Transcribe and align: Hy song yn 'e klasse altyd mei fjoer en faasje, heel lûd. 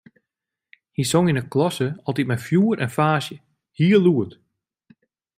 Hy 0.95 1.03
song 1.11 1.27
yn 1.29 1.39
'e 1.41 1.45
klasse 1.53 1.87
altyd 2.07 2.27
mei 2.29 2.43
fjoer 2.47 2.77
en 2.85 2.93
faasje, 2.97 3.37
heel 3.77 4.01
lûd. 4.05 4.31